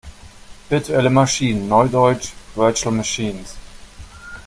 [0.69, 3.53] Virtuelle Maschinen, neudeutsch Virtual Machines.